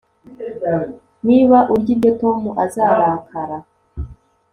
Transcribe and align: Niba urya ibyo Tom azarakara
Niba 1.27 1.57
urya 1.73 1.91
ibyo 1.95 2.11
Tom 2.21 2.39
azarakara 2.63 3.57